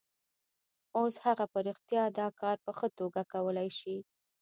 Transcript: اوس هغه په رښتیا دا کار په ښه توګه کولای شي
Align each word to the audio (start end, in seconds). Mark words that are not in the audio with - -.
اوس 0.99 1.15
هغه 1.25 1.45
په 1.53 1.59
رښتیا 1.67 2.03
دا 2.19 2.27
کار 2.41 2.57
په 2.65 2.71
ښه 2.77 2.87
توګه 2.99 3.21
کولای 3.33 3.69
شي 3.79 3.97